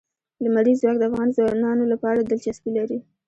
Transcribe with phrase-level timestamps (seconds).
[0.43, 2.99] لمریز ځواک د افغان ځوانانو لپاره دلچسپي لري.